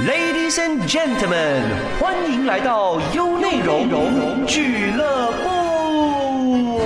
[0.00, 1.62] Ladies and gentlemen，
[2.00, 6.80] 欢迎来到优内容俱乐部。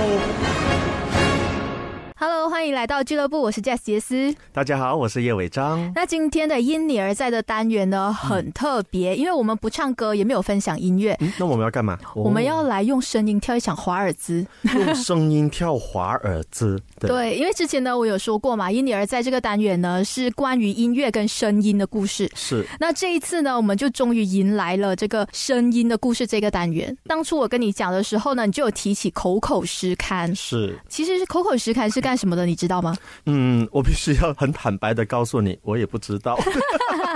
[2.19, 4.35] Hello，欢迎来到俱乐部，我是 Jess 杰斯。
[4.51, 5.89] 大家好，我是叶伟章。
[5.95, 11.97] 那今天的因你而在的单元呢，很特别，因为我们不唱歌，也没有分享音乐，嗯，那我们要干嘛？
[12.13, 14.45] 我们要来用声音跳一场华尔兹。
[14.75, 16.77] 用声音跳华尔兹。
[16.99, 22.29] 对，对，因为之前呢，我有说过嘛，因你而在这个单元呢，是关于音乐跟声音的故事。
[22.35, 26.93] 是那这一次呢，我们就终于迎来了这个声音的故事这个单元。
[27.05, 30.35] 当初我跟你讲的时候呢，你就有提起口口诗刊。
[30.35, 32.97] 是，其实是口口诗刊是干什么的，你知道吗？
[33.27, 36.35] 嗯，我必须要很坦白的告诉你，我也不知道。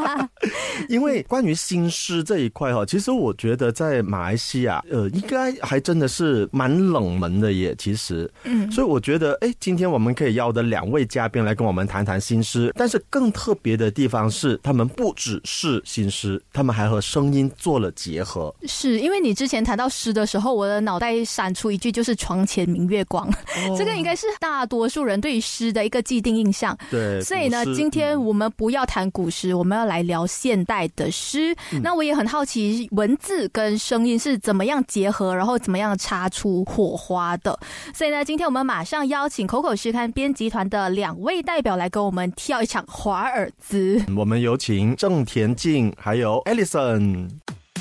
[0.90, 7.74] 因为关于新诗这一块哈，其实我觉得在马来西亚，呃，应该还真的是蛮冷门的耶。
[7.78, 18.54] 其实，嗯，所以我觉得，哎，今天我们可以邀的两位嘉宾来跟我们谈谈新诗，但是更特别的地方是，他们不只是新诗，他们还和声音做了结合。
[18.66, 23.28] 是因为你之前谈到诗的时候，我的脑袋闪出一句就是“床前明月光”，
[23.78, 26.78] 这个应该是大多数人对于诗的一个既定印象。
[26.90, 31.56] 对，所以呢今天嗯我们不要谈古诗，我们要来聊现代的诗。
[31.82, 37.58] 那我也很好奇，文字跟声音是怎么样结合，然后怎么样擦出火花的。
[37.94, 44.02] 所以呢，今天我们马上邀请口口诗刊编辑团的两位代表来跟我们跳一场华尔兹。
[44.16, 47.30] 我们有请郑田静还有 Alison。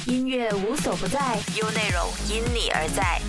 [0.07, 3.21] 音乐无所不在，优内容因你而在。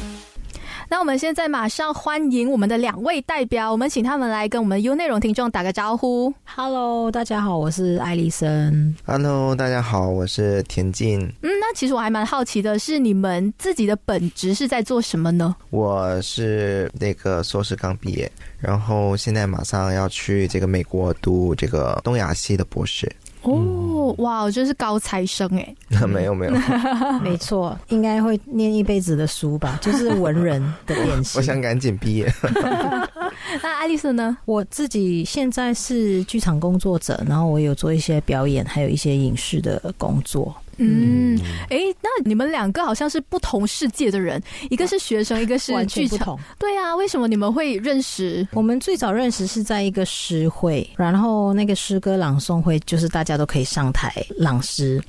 [0.90, 6.34] 那我们现在马上欢迎我们的两位代表，我们请他们来跟我们 U 内容听众打个招呼。
[6.44, 8.96] Hello，大家好，我是艾丽森。
[9.06, 15.56] Hello，大家好，我是田静，嗯，那其实我还蛮好奇的是，你们自己的本职是在做什么呢？
[15.70, 23.12] 我是那个硕士刚毕业，然后现在马上要去这个美国读这个东亚系的博士。
[23.42, 23.73] 哦，
[24.18, 25.76] 哇，就是高材生 哎！
[26.08, 26.54] 没有没有，
[27.24, 31.38] 没错，应该会念一辈子的书吧，就是文人的典型。
[31.40, 32.32] 我想赶紧毕业。
[33.62, 34.38] 那爱丽丝呢？
[34.46, 40.56] 我自己现在是剧场工作者，然后我有做一些表演，还有一些影视的工作。
[40.78, 41.40] 嗯，
[41.70, 46.36] 哎，那你们两个好像是不同世界的人，一个是学生，一个是完剧场。
[46.58, 48.46] 对啊，为什么你们会认识？
[48.54, 55.00] 我们最早认识是在一个诗会，然后那个诗歌朗诵会就是大家都可以上台朗诗，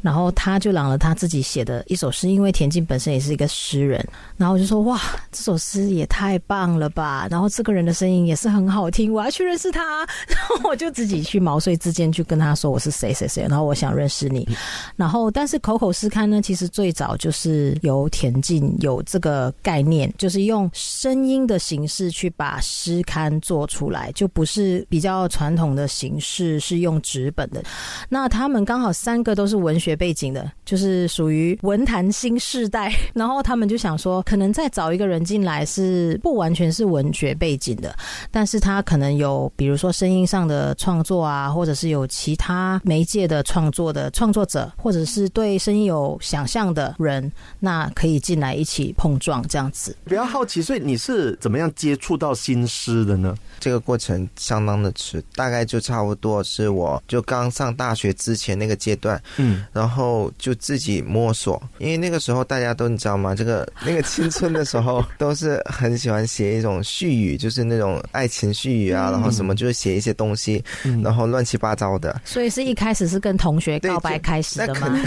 [0.00, 4.02] 然后他就朗了他自己写的一首诗，因为田径本身也是一个诗人，
[4.38, 4.98] 然后我就说哇，
[5.30, 14.48] 这首诗也太棒了吧，然后这个个人的声音也是很好听，我要去认识他， 然后我就自己去毛遂自荐去跟他说我是谁谁谁，然后我想认识你，
[14.96, 27.62] 然后但是口口诗刊呢，其实最早就是由田径有这个概念，就是用声音的形式去把诗刊做出来，就不是比较传统的形式，是用纸本的。
[28.08, 37.94] 那他们刚好三个都是文学背景的，就是属于文坛新世代， 然后他们就想说，可能再找一个人进来是不完全是文学背景的，
[38.30, 49.94] 但是他可能有比如说声音上的创作啊，或者是有其他媒介的创作的创作者，或者是对声音有想象的人，那可以进来一起碰撞这样子。
[50.04, 53.36] 比较好奇，所以你是怎么样接触到新诗的呢？
[53.58, 63.34] 这个过程相当的迟，大概就差不多是我就刚上大学之前那个阶段，嗯，然后就自己摸索，因为那个时候大家都你知道吗？
[63.34, 72.20] 这个那个青春的时候 都是很喜欢写一种絮语，就是那种爱情絮语啊，然后什么就是写一些东西，嗯然后乱七八糟的。
[72.24, 74.88] 所以是一开始是跟同学告白开始的吗？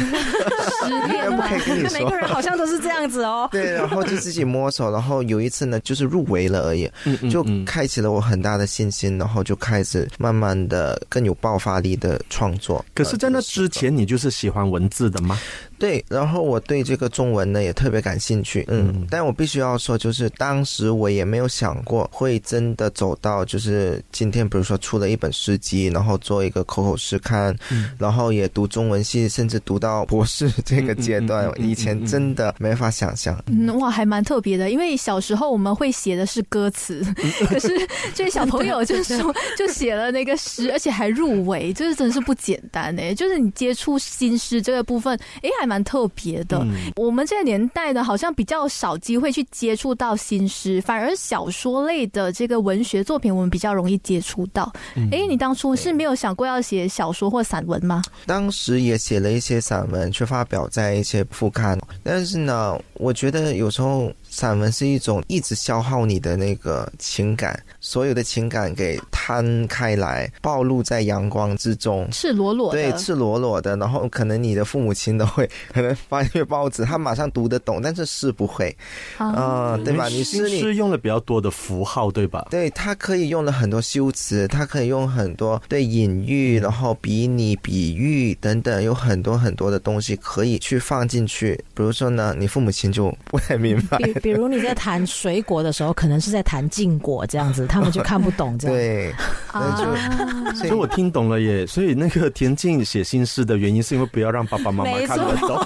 [0.83, 2.17] 失应该不可以跟你说每个。
[2.17, 3.47] 人好像都是这样子哦。
[3.51, 6.89] 对，然后就自己摸索，然后有一次呢，就是入围了而已，
[7.29, 12.83] 就嗯开启了我很大的信心，然后就开始慢慢的更有爆发力的创作。
[12.93, 15.39] 可是，在那呃之前，你就是喜欢文字的吗？
[15.83, 33.37] 对，然后我对这个中文呢也特别感兴趣，嗯，嗯但我必须要说，就是当时我也没有想过会真的走到，就是今天比如说出了一本诗集，然后做一个口口诗刊，嗯然后也读中文系，甚至读到博士这个阶段，以前真的没法想象。
[33.47, 37.03] 嗯，哇，还蛮特别的，因为小时候我们会写的是歌词，
[37.49, 37.67] 可是
[38.15, 43.13] 这小朋友就说就写了那个诗，而且还入围，就是真的是不简单哎。
[43.13, 46.57] 就是你接触新诗这个部分，哎，还蛮特别的。
[46.63, 54.71] 嗯我们这个年代呢，好像比较少机会去接触到新诗，反而小说类的这个文学作品，我们比较容易接触到。
[54.95, 58.01] 哎、你当初是没有想过要写小说或散文吗？
[58.25, 61.79] 当时也写了一些散文，去发表在一些副刊。
[62.03, 72.09] 但是呢，我觉得有时候散文是一种一直消耗你的那个情感，所有的情感给摊开来，暴露在阳光之中。
[72.11, 78.75] 赤裸裸的，对，赤裸裸的，然后可能你的父母亲都会可能翻阅报纸，他马上读得懂，但是诗不会，
[79.17, 80.07] 啊、对吧？
[80.07, 82.47] 你诗你是用了比较多的符号，对吧？
[82.49, 91.53] 对，他可以用了很多修辞，他可以用很多对隐喻，然后比拟、比喻等等，有很多很多的东西可以去放进去。
[91.75, 98.77] 比如说呢，你父母亲就不太明白， 比比如你在谈水果的时候，可能是在谈禁果这样子，他们就看不懂这样。
[98.77, 99.13] 对，
[100.55, 101.67] 所以所以我听懂了耶。
[101.67, 105.59] 所以那个田径写心事的原因，是因为不要让爸爸妈妈看得懂。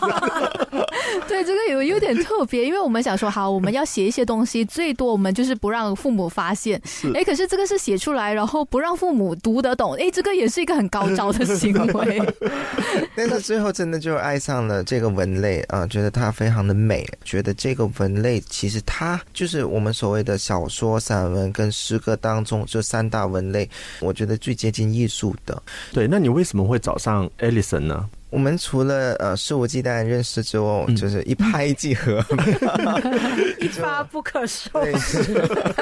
[1.28, 6.82] 对，这个有有点特别，因为我们想说，好，我们要写一些东西，最多我们就是不让父母发现。
[7.14, 12.22] 哎，可是这个是写出来，然后不让父母读得懂，哎，这个也是一个很高招的行为。
[13.16, 23.70] 但是最后真的就爱上了这个文类啊，觉得它非常的美，觉得这个文类其实它就是我们所谓的小说、散文跟诗歌当中这三大文类，
[24.00, 25.62] 我觉得最接近艺术的。
[25.94, 28.08] 对，那你为什么会找上 Ellison 呢？
[28.30, 30.96] 我们除了呃肆无忌惮认识之后，嗯。
[30.96, 32.24] 就是一拍即合。
[33.60, 34.70] 一发不可收。
[34.98, 35.20] 拾，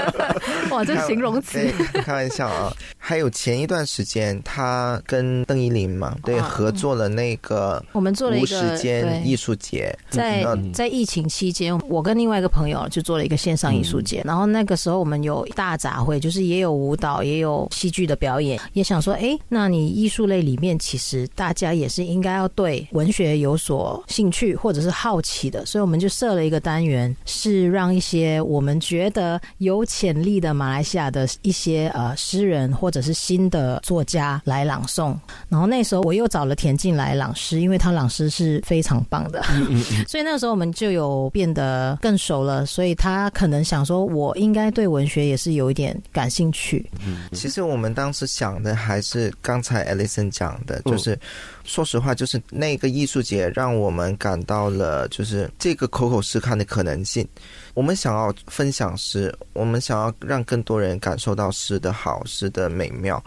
[0.69, 2.71] 哇，这形容词，开玩笑啊。
[2.97, 9.97] 还有前一段时间，他跟邓依林嘛，对，啊合作了那个我们做了一无个时间艺术节。
[10.09, 10.73] 在嗯。
[10.73, 35.15] 在疫情期间，我跟另外一个朋友就做了一个线上艺术节，然后那个时候我们有大杂烩，就是也有舞蹈，也有戏剧的表演，也想说，哎，那你艺术类里面其实大家也是应该要对文学有所兴趣或者是好奇的，所以我们就设了一个单元，是让一些我们觉得有潜力的马来西亚的一些呃诗人或者是新的作家来朗诵。
[35.49, 39.41] 然后那时候我又找了田静来朗诗，因为他朗诗是非常棒的。
[40.07, 46.85] 所以那个时候我们就有变得更熟了，所以他可能想说，我应该对文学也是有一点感兴趣。
[47.31, 51.17] 其实我们当时想的还是刚才 Alison 讲的，嗯就是、
[51.65, 57.27] 说实话，就是那个艺术节让我们感到了，就是这个口口诗看的可能性。
[57.73, 63.21] 我们想要分享诗，我们想要让更多人感受到诗的好，诗的美妙。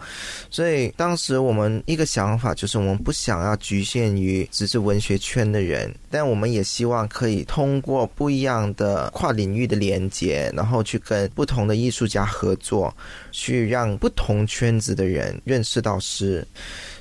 [0.49, 12.95] 所以当时我们一个想法就是，我们不想要局限于只是文学圈的人，但我们也希望可以通过不一样的跨领域的连接，然后去跟不同的艺术家合作，
[13.33, 16.47] 去让不同圈子的人认识到诗。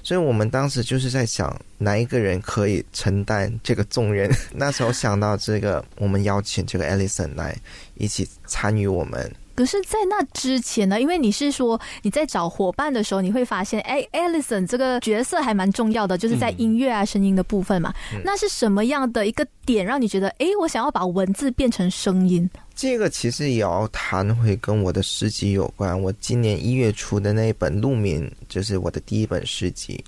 [0.08, 4.32] 所以我们当时就是在想，哪一个人可以承担这个重任？
[4.56, 7.54] 那时候想到这个，我们邀请这个 Alison 来
[7.96, 9.30] 一起参与我们。
[9.58, 17.92] 可是，在那之前呢，因为你是说你在找伙伴的时候，你会发现，哎，Alison 这个角色还蛮重要的，就是在音乐啊、声音的部分嘛。
[18.24, 22.48] 那是什么样的一个点让你觉得，哎，我想要把文字变成声音？
[22.76, 26.00] 这个其实也要谈回跟我的诗集有关。
[26.00, 30.06] 我今年一月出的那一本《鹿鸣》，就是我的第一本诗集。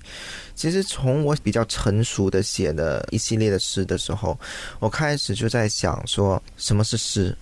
[0.54, 4.38] 其实从我比较成熟的写的一系列的诗的时候，
[4.80, 7.36] 我开始就在想说，什么是诗，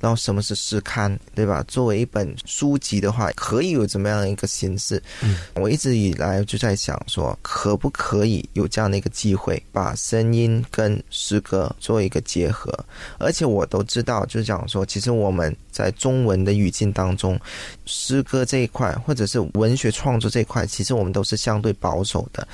[0.00, 1.51] 然后什么是诗刊，对吧？
[1.64, 5.02] 作为一本书籍的话，可以有怎么样一个形式？
[5.22, 12.72] 嗯，我一直以来就在想说，可不可以有这样的一个机会，把声音跟诗歌做一个结合？
[13.18, 17.36] 而且我都知道，就是讲说，其实我们在中文的语境当中，
[17.84, 22.46] 诗歌这一块或者是文学创作这一块，其实我们都是相对保守的。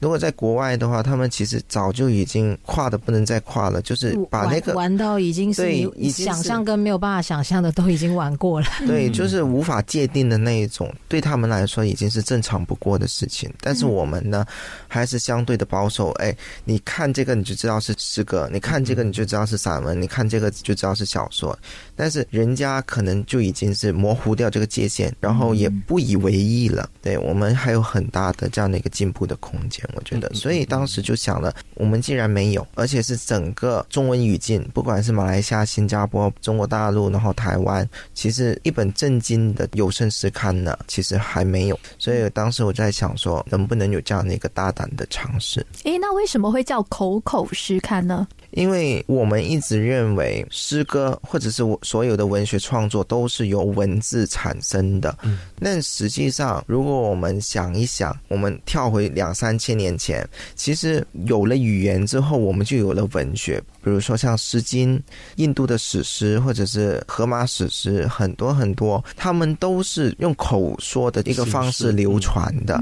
[0.00, 8.66] 如果在国外的话，他们其实早就已经跨的不能再跨了，就是把那个玩玩到已经是对你已经是想象跟没有办法想象的都已经玩过了。
[8.86, 13.52] 对，就是无法界定的那一种，对他们来说已经是正常不过的事情。
[13.60, 14.46] 但是我们呢，
[14.86, 16.10] 还是相对的保守。
[16.12, 21.58] 哎，你看这个你就知道是诗歌，你看这个你就知道是散文，你看这个就知道是小说。
[21.96, 26.88] 但是人家可能就已经是模糊掉这个界限，然后也不以为意了。
[27.00, 30.32] 对我们还有很大的这样的一个进步的空间，我觉得。
[30.34, 41.78] 所以当时就想了，我们既然没有，而且是整个中文语境，不管是马来西亚、新加坡、中国大陆，然后台湾，其实一本正经的有声诗刊呢，其实还没有。
[41.98, 45.64] 所以当时我在想说，能不能有这样的一个大胆的尝试？
[45.84, 48.26] 诶，那为什么会叫口口诗刊呢？
[48.56, 55.16] 因为我们一直认为诗歌或者是我所有的文学创作都是由文字产生的。
[55.22, 63.62] 嗯，但实际上，如果我们想一想，我们跳回两三千年前，其实有了语言之后，我们就有了文学。
[63.84, 64.98] 比如说像《诗经》、
[65.36, 72.80] 印度的史诗，或者是荷马史诗，很多很多，他们都是用口说的一个方式流传的。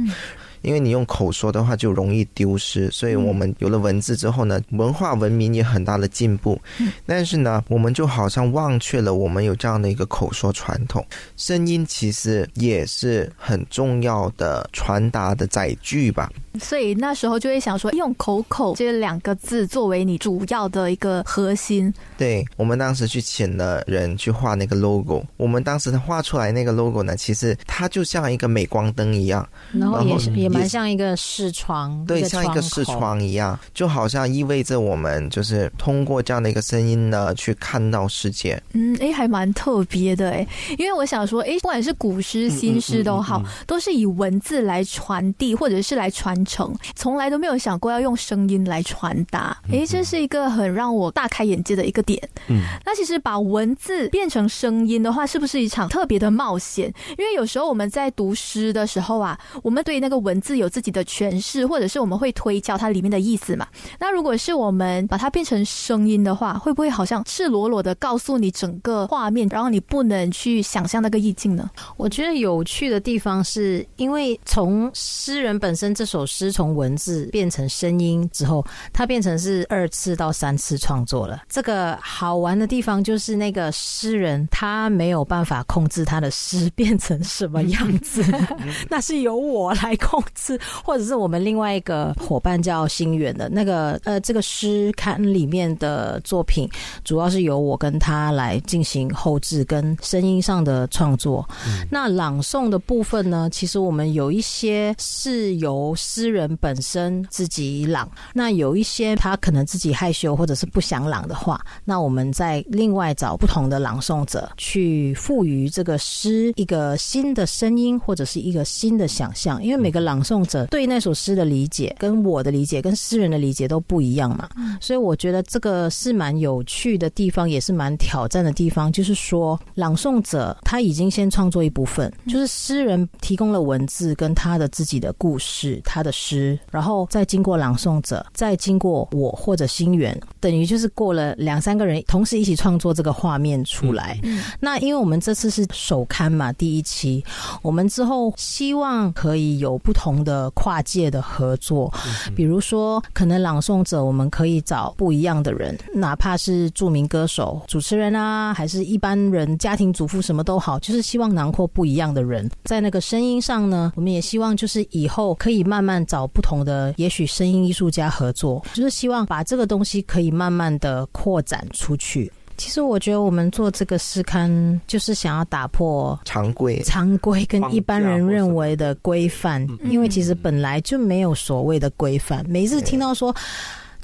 [0.64, 6.60] 因为你用口说的话就容易丢失，所以我们有了文字之后呢，文化文明也很大的进步。
[7.06, 11.06] 但是呢，我们就好像忘却了我们有这样的一个口说传统，
[11.36, 16.30] 声音其实也是很重要的传达的载具吧。
[16.60, 21.92] 所以那时候就会想说，用口口这两个字作为你主要的一个核心。
[22.16, 38.60] 对我们当时去请了人去画那个 logo，我们当时画出来那个 logo 呢，其实它就像一个镁光灯一样，然后也是然后也蛮像一个视窗，对，像一个视窗一样，就好像意味着我们就是通过这样的一个声音呢，去看到世界。
[38.72, 40.46] 嗯，哎，还蛮特别的哎，
[40.78, 49.56] 因为我想说，哎，不管是古诗、新诗都好，都是以文字来传递或者是来传承，从来都没有想过要用声音来传达。
[49.70, 52.20] 哎，这是一个很让我大开眼界的一个点。
[52.48, 56.92] 嗯，那其实把文字变成声音的话，是不是一场特别的冒险？
[57.18, 63.66] 因为有时候我们在读诗的时候啊，我们对那个文字有自己的诠释，或者是我们会推敲它里面的意思嘛。
[63.98, 71.70] 那如果是我们把它变成声音的话，会不会好像赤裸裸的告诉你整个画面，然后你不能去想象那个意境呢？
[71.96, 81.42] 我觉得有趣的地方是因为从诗人本身这首诗从文字变成声音之后，它变成是二次到三次创作了。
[81.48, 88.22] 这个好玩的地方就是那个诗人他没有办法控制他的诗变成什么样子，
[88.90, 96.68] 那是由我来控制，或者是我们另外一个伙伴叫心远的那个呃这个诗刊里面的作品，
[97.04, 101.46] 主要是由我跟他来进行后置跟声音上的创作。
[101.90, 124.48] 那朗诵的部分呢，其实我们有一些是由诗人本身自己朗，那有一些他可能自己害羞或者是不想朗的话，那我们再另外找不同的朗诵者去赋予这个诗一个新的声音或者是一个新的想象，因为每个朗诵者对那首诗的理解跟我的理解跟诗人的理解都不一样嘛，
[124.80, 144.20] 所以我觉得这个是蛮有趣的地方，也是蛮挑战的地方，就是说朗诵者他已经先创作一部分，就是诗人提供了文字跟他的自己的故事，他的诗，然后再经过朗诵者，再经过我或者心源，等于就是过了两三个人同时一起创作这个画面出来。
[144.60, 147.24] 那因为我们这次是首刊嘛，第一期，
[147.62, 151.92] 我们之后希望可以有不同的跨界的合作，
[152.34, 172.32] 比如说可能朗诵者我们可以找不一样的人，哪怕是著名歌手、主持人啊，还是一般人、家庭主妇什么都好，就是希望囊括不一样的人，在那个声音上呢，我们也希望就是以后可以慢慢找不同的，也许声音艺术家合作，就是希望把这个东西可以慢慢的扩展出去。
[172.56, 182.44] 其实我觉得我们做这个诗刊，就是想要打破常规常规跟一般人认为的规范，因为其实本来就没有所谓的规范。
[182.48, 183.34] 每一次听到说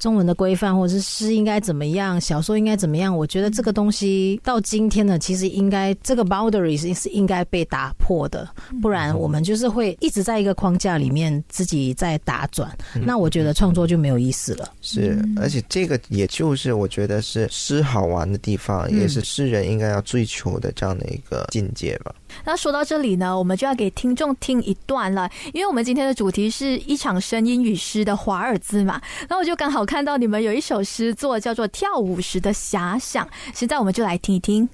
[0.00, 8.48] 中文的规范，或者是诗应该怎么样，小说应该怎么样，我觉得这个东西到今天呢，其实应该这个 boundary 是是应该被打破的，
[8.80, 14.72] 不然我们就是会一直在一个框架里面自己在打转，那我觉得创作就没有意思了。
[14.80, 22.14] 是，而且这个也就是我觉得是诗好玩的地方，也是诗人应该要追求的这样的一个境界吧。
[22.44, 29.00] 那说到这里呢，我们就要给听众听一段了，因为我们今天的主题是一场声音与诗的华尔兹嘛。
[29.28, 34.68] 那我就刚好看到你们有一首诗作叫做《跳舞时的遐想》，现在我们就来听一听。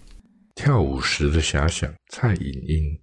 [0.55, 2.99] 跳舞时的遐想，蔡颖英。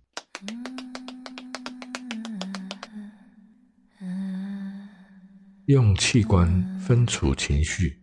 [5.68, 7.98] 用器官分处情绪，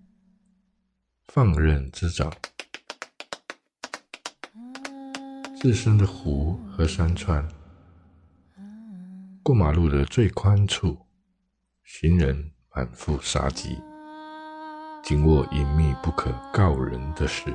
[1.28, 2.33] 放任滋长。
[5.61, 7.47] 自身的湖和山川，
[9.43, 10.97] 过马路的最宽处，
[11.85, 13.79] 行人满腹杀机，
[15.05, 17.55] 紧握隐秘不可告人的事。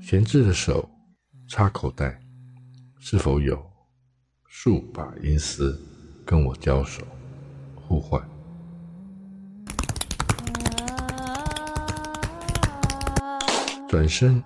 [0.00, 0.88] 闲置的手
[1.46, 2.18] 插口袋，
[2.98, 3.62] 是否有
[4.46, 5.78] 数把银丝
[6.24, 7.06] 跟我交手
[7.74, 8.26] 互换？
[13.88, 14.42] 转身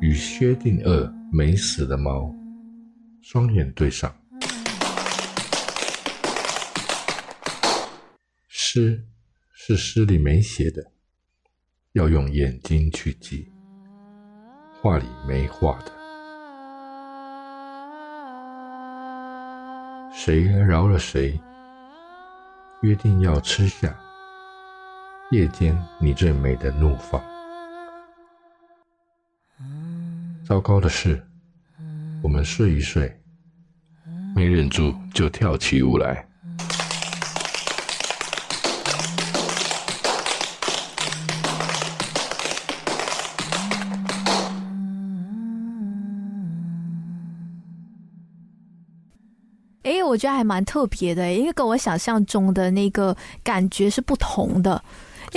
[0.00, 2.32] 与薛定谔没死的猫
[3.20, 4.14] 双眼对上，
[8.48, 9.04] 诗
[9.52, 10.92] 是诗里没写的，
[11.94, 13.50] 要用眼睛去记。
[14.80, 15.92] 画里没画的，
[20.12, 21.40] 谁饶了谁？
[22.82, 23.96] 约定要吃下
[25.32, 27.31] 夜间你最美的怒放。
[30.52, 31.18] 糟糕的是，
[32.22, 33.10] 我们睡一睡，
[34.36, 36.28] 没忍住就跳起舞来。
[49.84, 54.84] 哎，我觉得还蛮特别的，因为跟我想象中的那个感觉是不同的。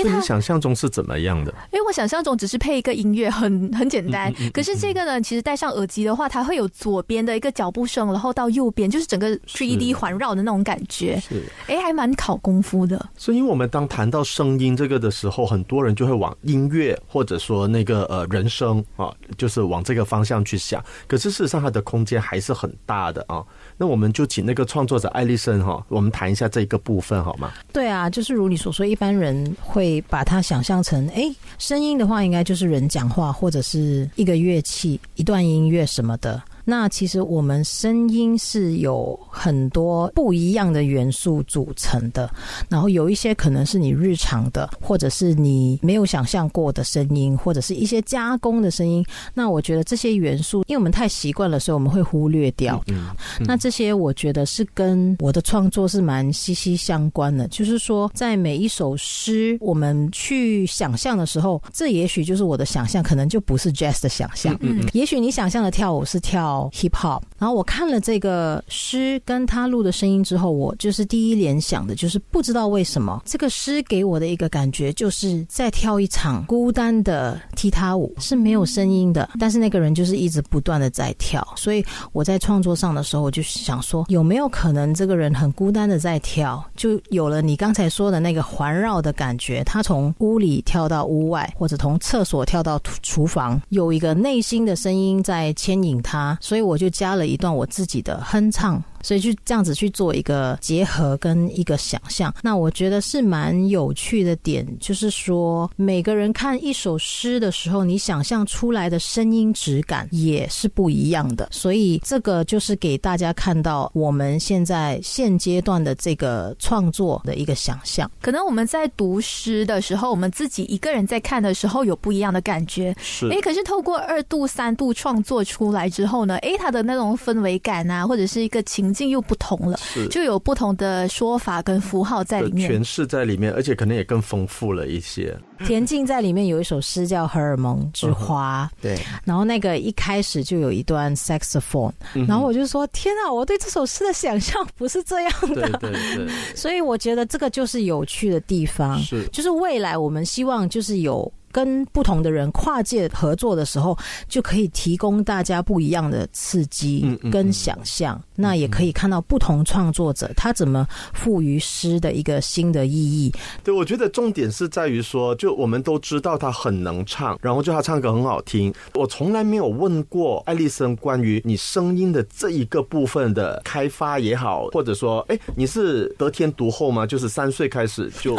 [0.04, 1.54] 你想象中是怎么样的？
[1.72, 4.32] 因为我想象中只是配一个音乐，很很简单。
[4.32, 11.20] 嗯嗯嗯可是这个呢，其实戴上耳机的话，它会有左边的一个脚步声，然后到右边就是整个 3D 环绕的那种感觉。
[11.20, 13.10] 是，哎，还蛮考功夫的。
[13.16, 20.84] 所以我们当谈到声音这个的时候，很多人就会往音乐或者说那个呃人声啊，就是往这个方向去想。
[21.08, 23.44] 可是事实上，它的空间还是很大的啊。
[23.78, 27.52] 那我们就请那个创作者艾丽森哈，我们谈一下这个部分好吗？
[27.74, 31.24] 对啊，就是如你所说，一般人会把它想象成，哎，
[31.58, 36.42] 声音的话，应该就是人讲话或者是一个乐器、一段音乐什么的。
[36.66, 42.30] 那其实我们声音是有很多不一样的元素组成的，
[42.68, 49.06] 然后有一些可能是你日常的，或者是你没有想象过的声音，或者是一些加工的声音。
[49.34, 52.84] 那我觉得这些元素，因为我们太习惯了，所以我们会忽略掉。
[52.88, 64.58] 嗯，那这些我觉得是跟我的创作是蛮息息相关的，就是说，在每一首诗，我们去想象的时候，这也许就是我的想象，可能就不是 jazz 的想象。
[64.62, 98.80] 嗯也许你想象的跳舞是跳 hip hop，然后我看了这个诗跟他录的声音之后，我就是第一联想的就是不知道为什么这个诗给我的一个感觉就是在跳一场孤单的踢踏舞，是没有声音的，但是那个人就是一直不断的在跳，所以我在创作上的时候，我就想说有没有可能这个人很孤单的在跳，就有了你刚才说的那个环绕的感觉，他从屋里跳到屋外，或者从厕所跳到厨房，有一个内心的声音在牵引他，所以我就加了一段我自己的哼唱。
[99.06, 111.48] 所以就这样子去做一个结合跟一个想象，那我觉得是蛮有趣的点，就是说每个人看一首诗的时候，你想象出来的声音质感也是不一样的。
[111.52, 118.10] 所以这个就是给大家看到我们现在现阶段的这个创作的一个想象。
[118.22, 122.96] 可能我们在读诗的时候，我们自己一个人在看的时候有不一样的感觉。
[123.00, 129.78] 是诶，可是透过二度、三度创作出来之后呢，诶，它的那种氛围感啊，或者是一个情境又不同了，
[130.10, 132.84] 就有不同的说法跟符号在里面诠。
[132.84, 135.38] 释在里面，而且可能也更丰富了一些。
[135.66, 145.70] 田径在里面有一首诗叫《荷尔蒙之花》，对，然后那个一开始就有一段 saxophone，、嗯然后我就说：天啊，我对这首诗的想象不是这样的。
[145.80, 151.32] 对对对， 所以我觉得这个就是有趣的地方，是就是未来我们希望就是有。
[151.56, 158.22] 跟不同的人跨界合作的时候，就可以提供大家不一样的刺激跟嗯想象。
[158.36, 163.32] 那也可以看到不同创作者他怎么赋予诗的一个新的意义。
[163.64, 168.74] 对，我觉得重点是在于说，就我们都知道他很能唱，然后就他唱歌很好听。
[168.96, 177.06] 我从来没有问过艾丽森关于你声音的这一个部分的开发也好，或者说，哎，你是得天独厚吗？
[177.06, 178.36] 就是三岁开始就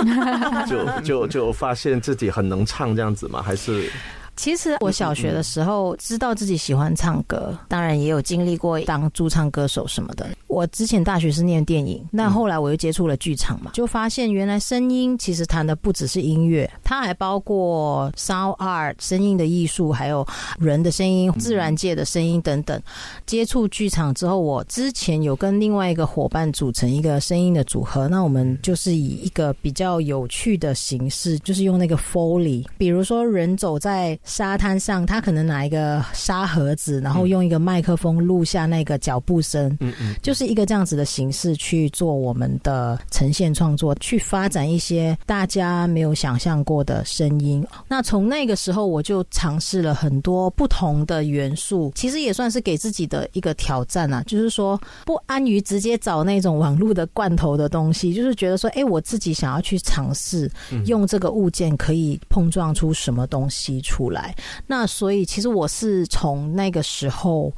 [0.69, 3.41] 就就就发现自己很能唱这样样子吗？
[3.41, 3.91] 还是
[4.37, 10.29] 其实我小学的时候知道自己喜欢唱歌，当然也有经历过当驻唱歌手什么的。
[10.57, 20.27] 我之前大学是念电影，那后来我又接触了剧场嘛，就发现原来声音其实谈的不只是音乐，它还包括 sound art 声音的艺术，还有
[20.59, 22.81] 人的声音、自然界的声音等等。
[23.27, 47.67] 接触剧场之后，我之前有跟另外一个伙伴组成一个声音的组合，那我们就是以一个比较有趣的形式，就是用那个 Foley，比如说人走在沙滩上，他可能拿一个沙盒子，然后用一个麦克风录下那个脚步声，嗯嗯，就是一个这样子的形式去做我们的呈现创作，去发展一些大家没有想象过的声音。
[47.89, 60.51] 那从那个时候，我就尝试了很多不同的元素，其实也算是给自己的一个挑战啊，就是说不安于直接找那种网络的罐头的东西，就是觉得说，哎，我自己想要去尝试
[60.87, 64.35] 用这个物件可以碰撞出什么东西出来。
[64.67, 67.53] 那所以，其实我是从那个时候。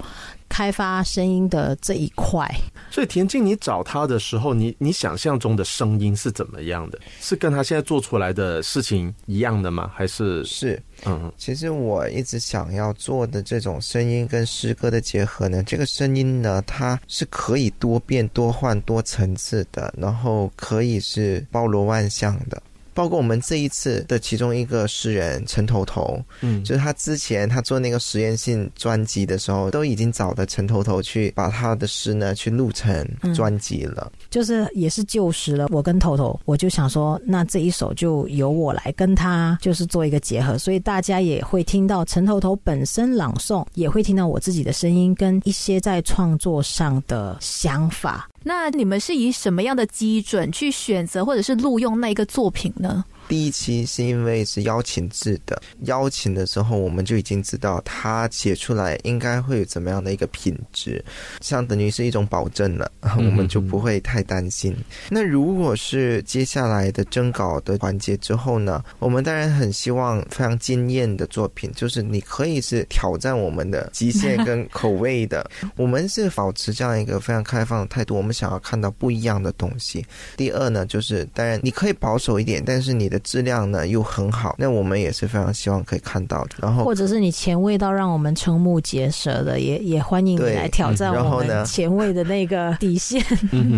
[0.48, 2.48] 开发声音的这一块，
[2.90, 6.98] 所以田径，你找他的时候，你你想象中的声音是怎么样的？
[7.20, 9.90] 是跟他现在做出来的事情一样的吗？
[9.94, 10.80] 还是是。
[11.06, 22.60] 嗯其实我一直想要做的这种声音跟诗歌的结合呢，这个声音呢，它是可以多变、多换、多层次的，然后可以是包罗万象的。
[22.98, 34.10] 包括我们这一次的其中一个诗人陈头头，嗯，就是他之前他做那个实验性专辑的时候，都已经找的陈头头去把他的诗呢去录成专辑了。
[34.30, 35.68] 就是也是旧时了。
[35.70, 48.28] 我跟头头，我就想说，那这一首就由我来跟他就是做一个结合，所以大家也会听到陈头头本身朗诵，也会听到我自己的声音跟一些在创作上的想法。
[48.48, 53.04] 那你们是以什么样的基准去选择或者是录用那一个作品呢？
[53.28, 61.04] 第一期是因为是邀请制的，邀请的时候我们就已经知道他写出来应该会有怎么样的一个品质，
[61.40, 64.74] 像等于是一种保证了， 我们就不会太担心。
[65.10, 80.04] 那如果是接下来的征稿的环节之后呢，我们当然很希望非常惊艳的作品，就是你可以是挑战我们的极限跟口味的， 我们是保持这样一个非常开放的态度，我们想要看到不一样的东西。
[80.36, 86.50] 第二呢，就是当然你可以保守一点，但是你的质量呢又很好，那我们也是非常希望可以看到的。
[86.62, 93.22] 然后或者是你前卫到让我们瞠目结舌的，也也欢迎你来挑战我然后呢们前卫的那个底线。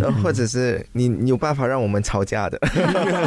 [0.00, 2.58] 然后 或者是你你有办法让我们吵架的，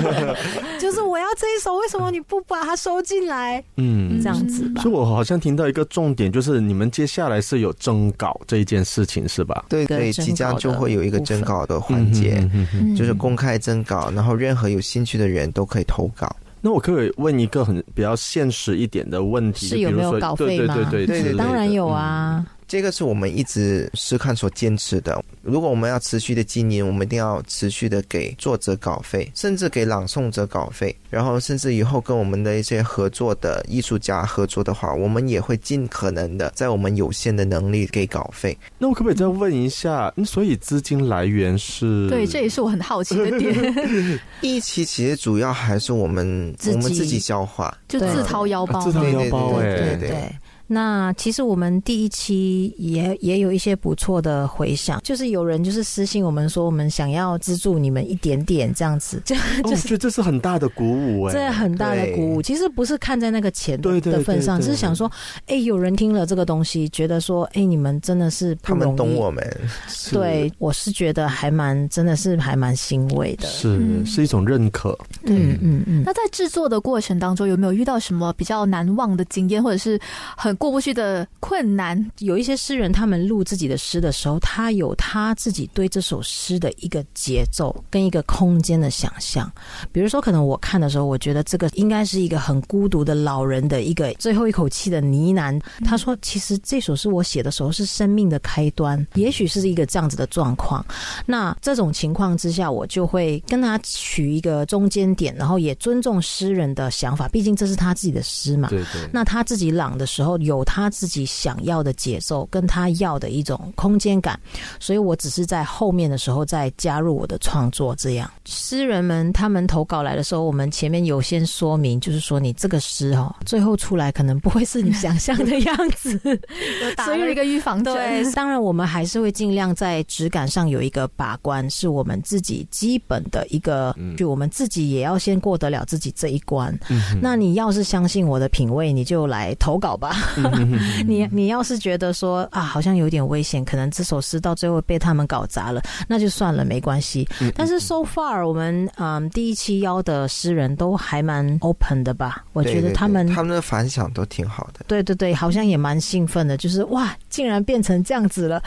[0.80, 3.64] 就是我要这一首，为什么你不把它收进来？
[3.78, 4.94] 嗯这样子吧所以。
[4.94, 9.66] 我好像听到一个重点，就是你们接下来是有征稿这一件事情，是吧？
[9.68, 16.36] 对对，即将就会有一个征稿的环节，嗯哼哼哼嗯就是公开征稿，然后任何有兴趣的人都可以投稿。
[16.62, 19.68] 那我可不可以问一个很比较现实一点的问题？
[19.68, 25.24] 是有没有就比如说稿费吗对对对对当然有嗯啊，这个是我们一直试看所坚持的。
[25.42, 30.96] 如果我们要持续的经营，我们一定要持续的给作者稿费，甚至给朗诵者稿费。
[31.10, 38.58] 然后，甚至以后跟我们的一些合作的艺术家合作的话，我们也会尽可能的在我们有限的能力给稿费。
[38.78, 40.12] 那我可不可以再问一下？
[40.18, 42.08] 嗯所以资金来源是？
[42.10, 49.04] 对，这也是我很好奇的点，第 一期其实主要还是我们自己我们自己消化，就自掏腰包啊自掏。
[49.04, 50.36] 腰包哎、对对对对。
[50.68, 62.42] 那其实我们第一期也也有一些不错的回响，就是有人就是私信我们说，我们想要资助你们一点点这样子， 就哦我觉得这是很大的鼓舞哎、这很大的鼓舞。
[62.42, 63.92] 其实不是看在那个钱的
[64.24, 65.12] 份上，对对是想说，
[65.48, 69.44] 哎，有人听了这个东西，觉得说，哎，你们真的是不他们懂我们。
[69.88, 73.48] 是对，我是觉得还蛮，真的是还蛮欣慰的。
[73.48, 74.98] 是嗯是一种认可。
[75.26, 76.04] 嗯嗯嗯。
[76.06, 80.00] 那在制作的过程当中，有没有遇到什么比较难忘的经验，或者是
[80.36, 82.10] 很过不去的困难？
[82.20, 89.52] 有一些诗人，他们录自己的诗的时候，他有他自己对这首诗的一个节奏跟一个空间的想象。
[89.92, 95.60] 比如说，可能我看的时候，我觉得这个应该是一个很孤独的老人的一个最后一口气的呢喃。
[95.84, 100.86] 他说：“其实这首诗我写的时候是生命的开端，也许是一个这样子的状况。
[101.26, 108.70] 那这种情况之下，我就会跟他取一个中间点，然后也尊重诗人的想法，毕竟这是他自己的诗嘛。
[108.70, 109.10] 对对。
[109.12, 114.40] 那他自己朗的时候，有他自己想要的节奏，跟他要的一种空间感，
[114.80, 117.96] 所以我只是在后面的时候再加入我的创作。
[117.96, 126.20] 这样，诗人们他们投稿来的时候，我们前面有先说明，就是说你这个诗哦，最后出来可能不会是你想象的样子，
[126.96, 127.94] 打了一个预防针。
[127.94, 136.78] 对，当然我们还是会尽量在质感上有一个把关，是我们自己基本的一个，就我们自己也要先过得了自己这一关。
[137.22, 140.16] 那你要是相信我的品味，你就来投稿吧。
[141.06, 147.28] 你 你要是觉得说啊，好像有点危险，可能这首诗到最后被他们搞砸了，那就算了，没关系。
[147.56, 152.44] 但是 so far 我们嗯第一期邀的诗人都还蛮 open 的吧？
[152.54, 154.86] 我觉得他们对他们的反响都挺好的。
[154.88, 158.62] 对对对，好像也蛮兴奋的，就是哇，竟然变成这样子了，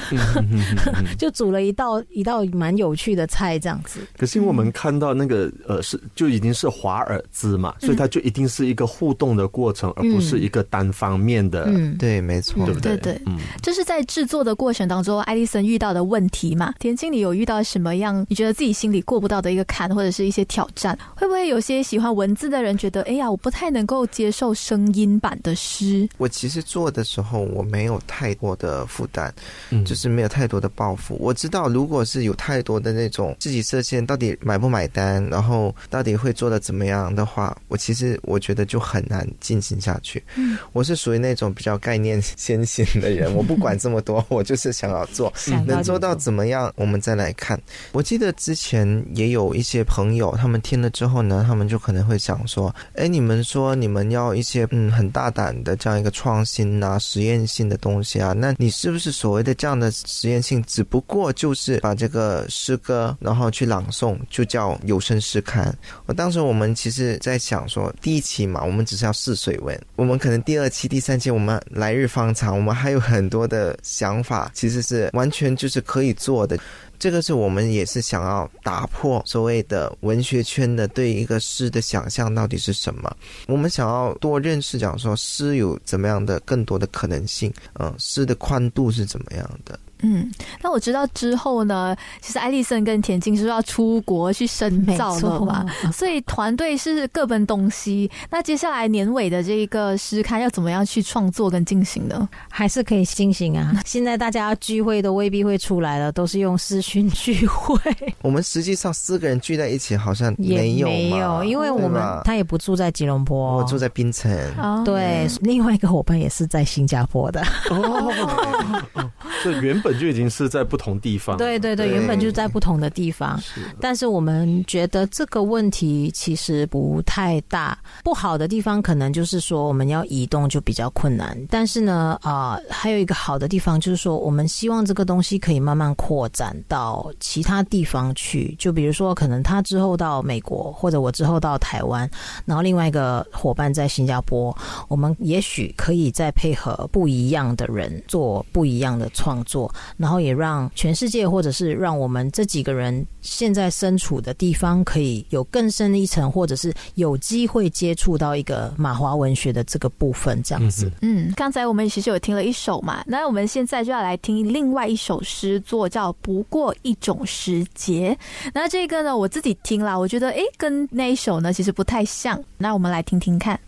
[1.19, 4.01] 就煮了一道一道蛮有趣的菜，这样子。
[4.17, 12.65] 可是因为我们看到那个呃是就已经是华尔兹嘛，所以它就一定是一个互动的过程，而不是一个单方面的，嗯，对，没错。
[12.67, 12.97] 对不对？
[12.97, 16.75] 对对嗯，这是在制作的过程当中，艾丽森遇到的问题嘛？
[16.79, 20.99] 田经理有遇到什么样你觉得自己心里过不到的一个坎，或者是一些挑战？
[21.15, 26.09] 会不会有些喜欢文字的人觉得，哎呀，我不太能够接受声音版的诗？
[26.19, 29.33] 我其实做的时候，我没有太多的负担，
[29.71, 31.17] 嗯就是没有太多的抱负。
[31.21, 40.23] 我知道，如果是有太多的那种自己设限，到底买不买单，然后到底会做的怎么样的话，我其实我觉得就很难进行下去。
[40.37, 45.33] 嗯我是属于那种种比较概念先行的人，我不管这么多， 我就是想要做，
[45.67, 47.61] 能做到怎么样，我们再来看。
[47.93, 65.75] 我记得之前也有一些朋友，他们听了之后呢，他们就可能会想说：“哎，你们说你们要一些嗯很大胆的这样一个创新啊、实验性的东西啊，那你是不是所谓的这样的实验性，只不过就是把这个诗歌然后去朗诵，就叫有声诗刊？”
[66.07, 76.59] 我当时我们其实在想说，第一期嘛，我们只是要试水温，我们可能第二期、第三期，我们来日方长，我们还有很多的想法，其实是完全就是可以做的。
[76.99, 83.15] 这个是我们也是想要打破所谓的文学圈的对一个诗的想象到底是什么。
[83.49, 89.79] 我们想要多认识，讲说诗有怎么样的更多的可能性，嗯，诗的宽度是怎么样的。
[90.03, 90.31] 嗯，
[90.63, 98.11] 那我知道之后呢，其实艾丽森跟田径是要出国去深造了嘛，所以团队是各奔东西。
[98.31, 102.29] 那接下来年尾的这个诗刊要怎么样去创作跟进行呢？
[102.51, 103.73] 还是可以进行啊。
[103.87, 107.81] 现在大家聚会都未必会出来了，都是用视讯聚会，
[108.23, 114.83] 我们实际上四个人聚在一起好像也没有没有，因为我们他也不住在吉隆坡，我住在槟城，哦。
[114.85, 119.11] 对，另外一个伙伴也是在新加坡的，哦，
[119.43, 121.37] 这原本就已经是在不同地方。
[121.37, 123.41] 对对对，原本就在不同的地方，
[123.81, 127.79] 但是我们觉得这个问题其实不太大。
[128.03, 138.55] 不好的地方可能就是说我们要移动就比较困难，但是呢，啊、还有一个好的地方就是说，我们希望这个东西可以慢慢扩展到其他地方去。
[138.59, 142.09] 就比如说，可能他之后到美国，或者我之后到台湾，
[142.45, 144.57] 然后另外一个伙伴在新加坡，
[144.89, 160.91] 我们也许可以再配合不一样的人做不一样的创作，然后也让全世界或者是让我们这几个人现在身处的地方可以有更深一层，或者是有机会接触到一个马华文学的这个部分，这样子。
[161.03, 168.17] 嗯，刚才我们其实有听了一首嘛，那我们现在就要来听另外一首诗作，叫《不过一种时节》。
[168.55, 172.43] 那这个呢，我自己听啦，我觉得诶，跟那一首呢其实不太像。
[172.59, 173.59] 那我们来听听看。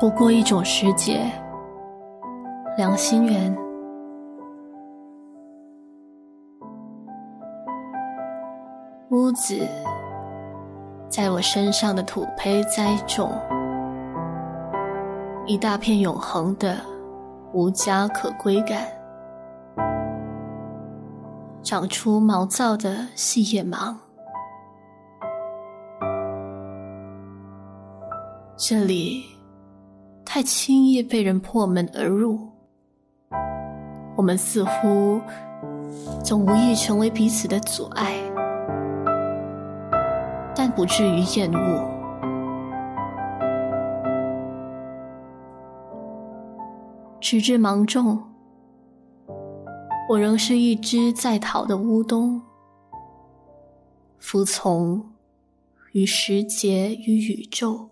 [0.00, 1.30] 不过一种时节，
[2.76, 3.56] 梁心源。
[9.10, 9.66] 屋子
[11.08, 13.30] 在我身上的土坯栽种，
[15.46, 16.76] 一大片永恒的
[17.52, 18.88] 无家可归感，
[21.62, 23.96] 长出毛躁的细叶芒。
[28.56, 29.24] 这里
[30.34, 32.50] 太轻易被人破门而入，
[34.16, 35.20] 我们似乎
[36.24, 38.16] 总无意成为彼此的阻碍，
[40.52, 41.88] 但不至于厌恶。
[47.20, 48.20] 直至芒种，
[50.08, 52.42] 我仍是一只在逃的乌冬，
[54.18, 55.00] 服从
[55.92, 57.88] 与时节与宇宙。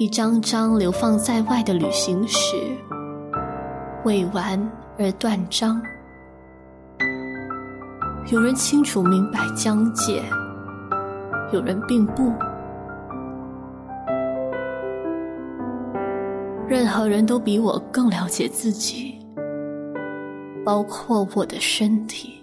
[0.00, 2.56] 一张张流放在外的旅行史，
[4.02, 4.58] 未完
[4.96, 5.78] 而断章。
[8.32, 10.22] 有人清楚明白疆界，
[11.52, 12.32] 有人并不。
[16.66, 19.18] 任何人都比我更了解自己，
[20.64, 22.39] 包括我的身体。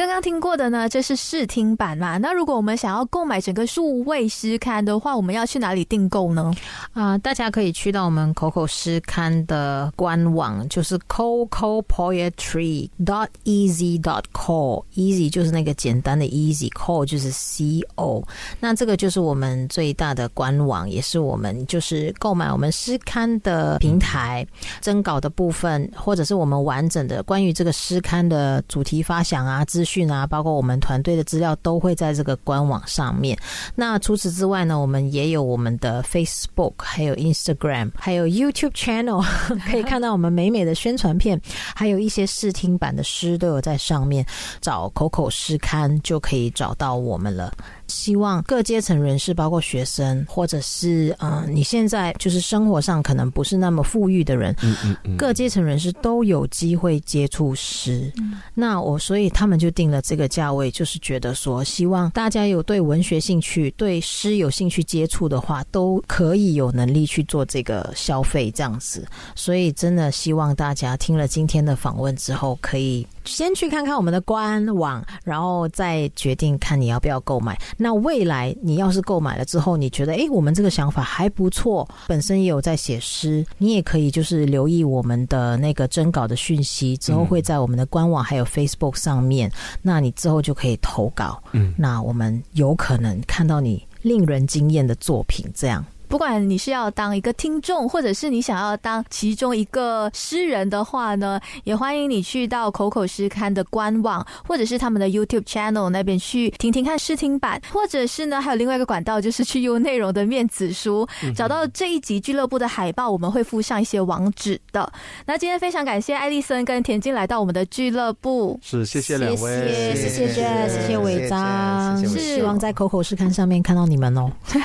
[0.00, 2.16] 刚刚听过的呢，这是试听版嘛？
[2.16, 6.50] 那如果我们想要购买整个数位诗刊的话，我们要去哪里订购呢？
[6.94, 18.26] 啊、大家可以去到我们口口诗刊的官网，就是 coco poetry dot easy dot co easy 就是那个简单的 easy，co 就是 c o。
[18.58, 24.46] 那这个就是我们最大的官网，也是我们就是购买我们诗刊的平台。
[24.80, 33.36] 征稿的部分，或者是我们完整的关于这个诗刊的主题发想啊、资讯啊，包括我们团队的资料，都会在这个官网上面。
[33.74, 39.24] 那除此之外呢，我们也有我们的 Facebook，还有 Instagram，还有 YouTube channel，
[39.68, 41.40] 可以看到我们美美的宣传片，
[41.74, 44.24] 还有一些试听版的诗都有在上面。
[44.60, 47.52] 找口口诗刊就可以找到我们了。
[47.88, 58.12] 希望各阶层人士，包括学生，或者是嗯、呃你现在就是生活上可能不是那么富裕的人，嗯嗯嗯，各阶层人士都有机会接触诗。
[58.54, 69.08] 那我所以他们就定了这个价位，就是觉得说，希望大家有对文学兴趣、对诗有兴趣接触的话，都可以有能力去做这个消费这样子。
[69.34, 77.58] 所以真的希望大家听了今天的访问之后，可以先去看看我们的官网，然后再决定看你要不要购买。
[77.78, 89.50] 那未来你要是购买了之后，你觉得诶，我们这个想法还不错，本身也有在写诗，你也可以就是留意我们的那个征稿的讯息，之后会在我们的官网还有 Facebook 上面，
[89.82, 91.42] 那你之后就可以投稿。
[91.52, 95.84] 嗯，那我们有可能看到你令人惊艳的作品，这样。
[96.10, 114.92] 不管你是要当一个听众，或者是你想要当其中一个诗人的话呢，也欢迎你去到口口诗刊的官网，或者是他们的 YouTube channel 那边去听听看试听版，或者是呢，还有另外一个管道，就是去用内容的面子书找到这一集俱乐部的海报，我们会附上一些网址的。
[115.24, 124.28] 那今天非常感谢艾丽森跟田静来到我们的俱乐部，是谢谢两位，谢谢谢谢伟章，是希望在口口诗刊上面看到你们哦。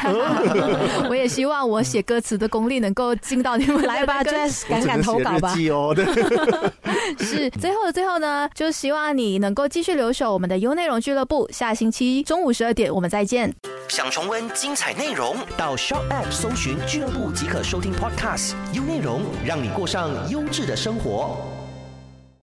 [1.08, 5.54] 我也希望我写歌词的功力能够进到你们来吧跟，Jess， 敢敢投稿吧
[7.20, 13.54] 是最后的最后呢，就希望你能够继续留守我们的优内容俱乐部，下星期中午十二点我们再见。
[13.88, 18.54] 想重温精彩内容，到 Shop App 搜寻俱乐部即可收听 Podcast。
[18.74, 21.38] 优内容让你过上优质的生活。